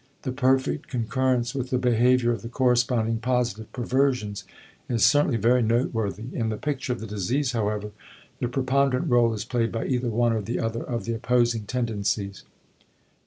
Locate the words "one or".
10.09-10.41